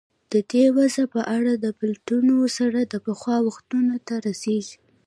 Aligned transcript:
د 0.31 0.33
دې 0.51 0.63
وضع 0.77 1.05
په 1.13 1.21
اړه 1.35 1.51
د 1.57 1.65
پلټنو 1.79 2.37
سر 2.55 2.73
د 2.91 2.95
پخوا 3.05 3.37
وختونو 3.47 3.95
ته 4.07 4.13
رسېږي. 4.27 4.75